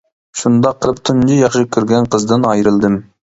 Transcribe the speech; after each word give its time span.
شۇنداق 0.43 0.79
قىلىپ 0.85 1.01
تۇنجى 1.09 1.37
ياخشى 1.41 1.61
كۆرگەن 1.77 2.09
قىزدىن 2.17 2.49
ئايرىلدىم. 2.55 2.99